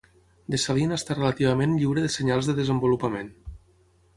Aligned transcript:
The 0.53 0.59
Saline 0.61 0.95
està 0.99 1.17
relativament 1.17 1.75
lliure 1.83 2.07
de 2.07 2.09
senyals 2.15 2.51
de 2.51 2.57
desenvolupament. 2.61 3.31